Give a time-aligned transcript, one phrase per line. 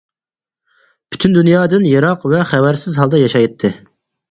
[1.11, 3.75] پۈتۈن دۇنيادىن يىراق ۋە خەۋەرسىز ھالدا ياشايتتى.